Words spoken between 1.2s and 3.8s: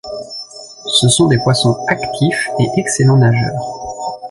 des poissons actifs et excellents nageurs.